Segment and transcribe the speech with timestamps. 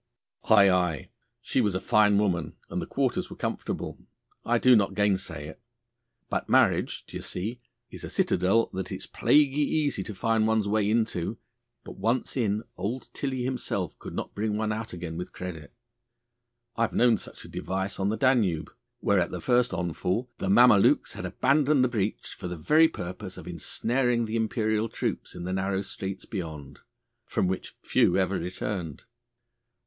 [0.49, 1.09] 'Aye, aye.
[1.43, 3.99] She was a fine woman, and the quarters were comfortable.
[4.43, 5.61] I do not gainsay it.
[6.27, 7.59] But marriage, d'ye see,
[7.91, 11.37] is a citadel that it is plaguy easy to find one's way into,
[11.83, 15.71] but once in old Tilly himself could not bring one out again with credit,
[16.75, 18.71] I have known such a device on the Danube,
[19.01, 23.37] where at the first onfall the Mamelukes have abandoned the breach for the very purpose
[23.37, 26.79] of ensnaring the Imperial troops in the narrow streets beyond,
[27.27, 29.03] from which few ever returned.